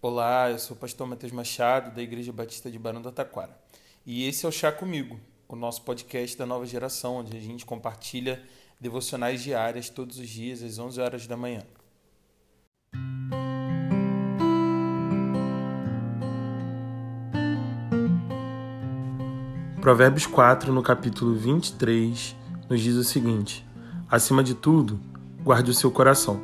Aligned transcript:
Olá, 0.00 0.48
eu 0.48 0.60
sou 0.60 0.76
o 0.76 0.78
pastor 0.78 1.08
Matheus 1.08 1.32
Machado, 1.32 1.92
da 1.92 2.00
Igreja 2.00 2.32
Batista 2.32 2.70
de 2.70 2.78
Barão 2.78 3.02
do 3.02 3.10
Taquara. 3.10 3.58
E 4.06 4.28
esse 4.28 4.46
é 4.46 4.48
o 4.48 4.52
Chá 4.52 4.70
Comigo, 4.70 5.18
o 5.48 5.56
nosso 5.56 5.82
podcast 5.82 6.38
da 6.38 6.46
nova 6.46 6.64
geração, 6.64 7.16
onde 7.16 7.36
a 7.36 7.40
gente 7.40 7.66
compartilha 7.66 8.40
devocionais 8.80 9.42
diárias 9.42 9.88
todos 9.88 10.20
os 10.20 10.28
dias 10.28 10.62
às 10.62 10.78
11 10.78 11.00
horas 11.00 11.26
da 11.26 11.36
manhã. 11.36 11.64
Provérbios 19.80 20.26
4, 20.28 20.72
no 20.72 20.80
capítulo 20.80 21.34
23, 21.34 22.36
nos 22.70 22.80
diz 22.80 22.94
o 22.94 23.02
seguinte: 23.02 23.66
Acima 24.08 24.44
de 24.44 24.54
tudo, 24.54 25.00
guarde 25.42 25.72
o 25.72 25.74
seu 25.74 25.90
coração, 25.90 26.40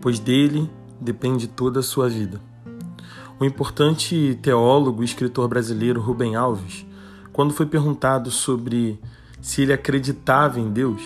pois 0.00 0.20
dele 0.20 0.70
depende 1.00 1.48
toda 1.48 1.80
a 1.80 1.82
sua 1.82 2.08
vida. 2.08 2.51
O 3.42 3.44
importante 3.44 4.38
teólogo 4.40 5.02
e 5.02 5.04
escritor 5.04 5.48
brasileiro 5.48 6.00
Rubem 6.00 6.36
Alves, 6.36 6.86
quando 7.32 7.52
foi 7.52 7.66
perguntado 7.66 8.30
sobre 8.30 9.00
se 9.40 9.62
ele 9.62 9.72
acreditava 9.72 10.60
em 10.60 10.70
Deus, 10.70 11.02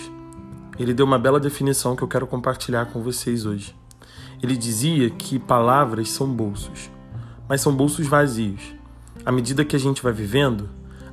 ele 0.79 0.93
deu 0.93 1.07
uma 1.07 1.19
bela 1.19 1.41
definição 1.41 1.97
que 1.97 2.03
eu 2.03 2.09
quero 2.09 2.27
compartilhar 2.27 2.93
com 2.93 3.03
vocês 3.03 3.47
hoje. 3.47 3.75
Ele 4.43 4.55
dizia 4.55 5.09
que 5.09 5.39
palavras 5.39 6.11
são 6.11 6.29
bolsos, 6.29 6.91
mas 7.49 7.63
são 7.63 7.75
bolsos 7.75 8.07
vazios. 8.07 8.61
À 9.25 9.33
medida 9.33 9.65
que 9.65 9.75
a 9.75 9.81
gente 9.81 10.03
vai 10.03 10.13
vivendo, 10.13 10.69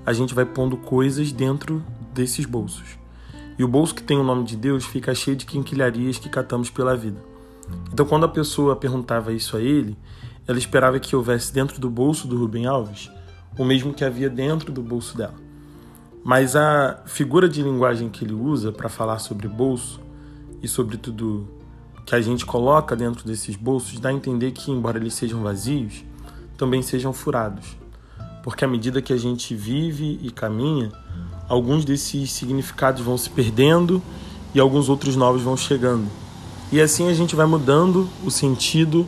a 0.06 0.12
gente 0.12 0.34
vai 0.34 0.44
pondo 0.44 0.76
coisas 0.76 1.32
dentro 1.32 1.82
desses 2.14 2.46
bolsos. 2.46 3.00
E 3.58 3.64
o 3.64 3.68
bolso 3.70 3.96
que 3.96 4.04
tem 4.04 4.18
o 4.18 4.26
nome 4.26 4.44
de 4.44 4.58
Deus 4.58 4.84
fica 4.84 5.16
cheio 5.16 5.38
de 5.38 5.46
quinquilharias 5.46 6.18
que 6.18 6.28
catamos 6.28 6.70
pela 6.70 6.98
vida. 6.98 7.24
Então, 7.94 8.06
quando 8.06 8.26
a 8.26 8.30
pessoa 8.30 8.76
perguntava 8.76 9.32
isso 9.32 9.56
a 9.56 9.62
ele, 9.62 9.98
ela 10.48 10.58
esperava 10.58 11.00
que 11.00 11.16
houvesse 11.16 11.54
dentro 11.54 11.80
do 11.80 11.90
bolso 11.90 12.28
do 12.28 12.38
Rubem 12.38 12.66
Alves 12.66 13.10
o 13.58 13.64
mesmo 13.64 13.94
que 13.94 14.04
havia 14.04 14.30
dentro 14.30 14.72
do 14.72 14.82
bolso 14.82 15.16
dela. 15.16 15.36
Mas 16.24 16.56
a 16.56 17.02
figura 17.06 17.48
de 17.50 17.62
linguagem 17.62 18.10
que 18.10 18.24
ele 18.24 18.34
usa 18.34 18.72
para 18.72 18.90
falar 18.90 19.20
sobre 19.20 19.48
bolso 19.48 20.00
e 20.62 20.68
sobre 20.68 20.98
tudo 20.98 21.48
que 22.06 22.16
a 22.16 22.22
gente 22.22 22.46
coloca 22.46 22.96
dentro 22.96 23.26
desses 23.26 23.56
bolsos 23.56 24.00
dá 24.00 24.10
a 24.10 24.14
entender 24.14 24.52
que, 24.52 24.72
embora 24.72 24.98
eles 24.98 25.14
sejam 25.14 25.42
vazios, 25.42 26.04
também 26.58 26.82
sejam 26.82 27.14
furados. 27.14 27.78
Porque 28.42 28.66
à 28.66 28.68
medida 28.68 29.02
que 29.02 29.14
a 29.14 29.18
gente 29.18 29.56
vive 29.56 30.20
e 30.22 30.32
caminha, 30.32 30.92
alguns 31.48 31.86
desses 31.86 32.32
significados 32.32 33.02
vão 33.02 33.18
se 33.18 33.30
perdendo 33.30 34.02
e 34.54 34.60
alguns 34.60 34.90
outros 34.90 35.16
novos 35.16 35.42
vão 35.42 35.56
chegando. 35.56 36.08
E 36.72 36.82
assim 36.82 37.10
a 37.10 37.14
gente 37.14 37.36
vai 37.36 37.46
mudando 37.46 38.10
o 38.24 38.32
sentido 38.32 39.08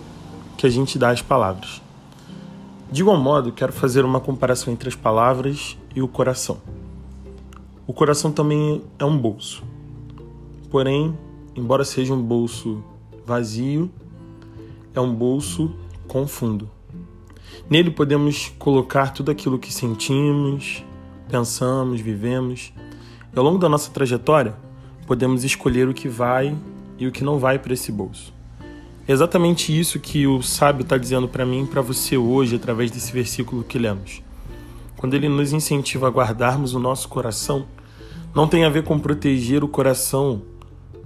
que 0.58 0.66
a 0.66 0.70
gente 0.70 0.98
dá 0.98 1.10
às 1.10 1.22
palavras. 1.22 1.82
De 2.92 3.02
igual 3.02 3.18
modo, 3.18 3.52
quero 3.52 3.74
fazer 3.74 4.06
uma 4.06 4.20
comparação 4.20 4.72
entre 4.72 4.88
as 4.88 4.96
palavras 4.96 5.78
e 5.96 6.02
o 6.02 6.08
coração. 6.08 6.60
O 7.88 7.94
coração 7.94 8.32
também 8.32 8.82
é 8.98 9.06
um 9.06 9.18
bolso. 9.18 9.64
Porém, 10.70 11.18
embora 11.56 11.84
seja 11.84 12.14
um 12.14 12.22
bolso 12.22 12.84
vazio, 13.26 13.90
é 14.94 15.02
um 15.02 15.14
bolso 15.14 15.76
com 16.08 16.28
fundo. 16.28 16.70
Nele 17.70 17.90
podemos 17.90 18.54
colocar 18.60 19.12
tudo 19.12 19.32
aquilo 19.32 19.58
que 19.58 19.74
sentimos, 19.74 20.84
pensamos, 21.28 22.02
vivemos. 22.02 22.72
E 23.34 23.38
ao 23.38 23.44
longo 23.44 23.58
da 23.58 23.68
nossa 23.68 23.92
trajetória, 23.92 24.56
podemos 25.08 25.44
escolher 25.44 25.88
o 25.88 25.94
que 25.94 26.08
vai 26.08 26.56
e 26.98 27.08
o 27.08 27.12
que 27.12 27.24
não 27.24 27.40
vai 27.40 27.58
para 27.58 27.74
esse 27.74 27.92
bolso. 27.92 28.35
É 29.08 29.12
exatamente 29.12 29.78
isso 29.78 30.00
que 30.00 30.26
o 30.26 30.42
sábio 30.42 30.82
está 30.82 30.98
dizendo 30.98 31.28
para 31.28 31.46
mim 31.46 31.64
e 31.64 31.68
para 31.68 31.80
você 31.80 32.18
hoje, 32.18 32.56
através 32.56 32.90
desse 32.90 33.14
versículo 33.14 33.64
que 33.64 33.78
lemos. 33.78 34.24
Quando 34.98 35.14
ele 35.14 35.30
nos 35.30 35.54
incentiva 35.54 36.08
a 36.08 36.10
guardarmos 36.10 36.74
o 36.74 36.80
nosso 36.80 37.08
coração, 37.08 37.68
não 38.34 38.48
tem 38.48 38.66
a 38.66 38.70
ver 38.70 38.84
com 38.84 38.98
proteger 38.98 39.64
o 39.64 39.68
coração 39.68 40.42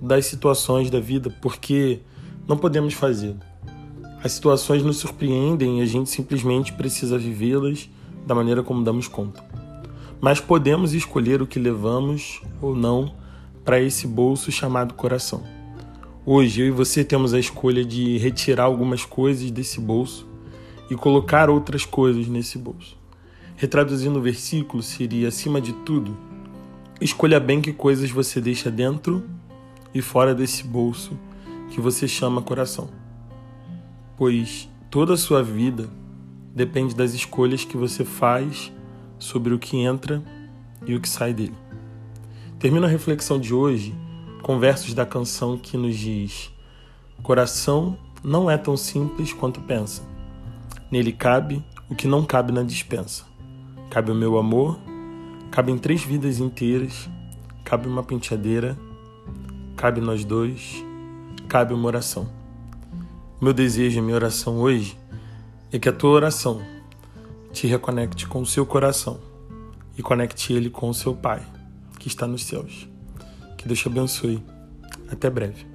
das 0.01 0.27
situações 0.27 0.89
da 0.89 1.01
vida, 1.01 1.29
porque 1.41 1.99
não 2.47 2.55
podemos 2.55 2.93
fazer. 2.93 3.35
As 4.23 4.31
situações 4.31 4.81
nos 4.81 4.95
surpreendem 4.95 5.79
e 5.79 5.81
a 5.81 5.85
gente 5.85 6.09
simplesmente 6.09 6.71
precisa 6.71 7.17
vivê-las 7.17 7.89
da 8.25 8.33
maneira 8.33 8.63
como 8.63 8.81
damos 8.81 9.09
conta. 9.09 9.43
Mas 10.21 10.39
podemos 10.39 10.93
escolher 10.93 11.41
o 11.41 11.47
que 11.47 11.59
levamos 11.59 12.41
ou 12.61 12.73
não 12.73 13.13
para 13.65 13.81
esse 13.81 14.07
bolso 14.07 14.51
chamado 14.53 14.93
coração. 14.93 15.58
Hoje 16.31 16.61
eu 16.61 16.67
e 16.67 16.69
você 16.69 17.03
temos 17.03 17.33
a 17.33 17.39
escolha 17.39 17.83
de 17.83 18.19
retirar 18.19 18.65
algumas 18.65 19.03
coisas 19.03 19.49
desse 19.49 19.81
bolso 19.81 20.29
e 20.87 20.93
colocar 20.93 21.49
outras 21.49 21.85
coisas 21.85 22.27
nesse 22.27 22.55
bolso. 22.55 22.95
Retraduzindo 23.55 24.19
o 24.19 24.21
versículo, 24.21 24.83
seria 24.83 25.29
acima 25.29 25.59
de 25.59 25.73
tudo, 25.73 26.15
escolha 27.01 27.39
bem 27.39 27.59
que 27.59 27.73
coisas 27.73 28.11
você 28.11 28.39
deixa 28.39 28.69
dentro 28.69 29.27
e 29.91 30.03
fora 30.03 30.35
desse 30.35 30.63
bolso 30.63 31.17
que 31.71 31.81
você 31.81 32.07
chama 32.07 32.43
coração. 32.43 32.91
Pois 34.15 34.69
toda 34.91 35.15
a 35.15 35.17
sua 35.17 35.41
vida 35.41 35.89
depende 36.53 36.93
das 36.93 37.15
escolhas 37.15 37.65
que 37.65 37.75
você 37.75 38.05
faz 38.05 38.71
sobre 39.17 39.51
o 39.51 39.57
que 39.57 39.77
entra 39.77 40.21
e 40.85 40.93
o 40.93 41.01
que 41.01 41.09
sai 41.09 41.33
dele. 41.33 41.57
Termino 42.59 42.85
a 42.85 42.89
reflexão 42.89 43.39
de 43.39 43.51
hoje 43.51 43.95
com 44.41 44.59
versos 44.59 44.93
da 44.93 45.05
canção 45.05 45.57
que 45.57 45.77
nos 45.77 45.97
diz: 45.97 46.51
Coração 47.21 47.97
não 48.23 48.49
é 48.49 48.57
tão 48.57 48.75
simples 48.75 49.33
quanto 49.33 49.61
pensa. 49.61 50.03
Nele 50.91 51.11
cabe 51.11 51.63
o 51.89 51.95
que 51.95 52.07
não 52.07 52.25
cabe 52.25 52.51
na 52.51 52.63
dispensa. 52.63 53.25
Cabe 53.89 54.11
o 54.11 54.15
meu 54.15 54.37
amor, 54.37 54.79
cabem 55.51 55.77
três 55.77 56.03
vidas 56.03 56.39
inteiras, 56.39 57.09
cabe 57.63 57.87
uma 57.87 58.03
penteadeira, 58.03 58.77
cabe 59.75 59.99
nós 59.99 60.23
dois, 60.23 60.83
cabe 61.47 61.73
uma 61.73 61.87
oração. 61.87 62.29
Meu 63.41 63.53
desejo 63.53 63.99
e 63.99 64.01
minha 64.01 64.15
oração 64.15 64.59
hoje 64.59 64.97
é 65.71 65.79
que 65.79 65.89
a 65.89 65.93
tua 65.93 66.11
oração 66.11 66.61
te 67.51 67.67
reconecte 67.67 68.27
com 68.27 68.41
o 68.41 68.45
seu 68.45 68.65
coração 68.65 69.19
e 69.97 70.03
conecte 70.03 70.53
ele 70.53 70.69
com 70.69 70.89
o 70.89 70.93
seu 70.93 71.15
Pai, 71.15 71.41
que 71.97 72.07
está 72.07 72.27
nos 72.27 72.45
céus. 72.45 72.87
Que 73.59 73.67
Deus 73.67 73.79
te 73.79 73.89
abençoe. 73.89 74.41
Até 75.11 75.29
breve. 75.29 75.68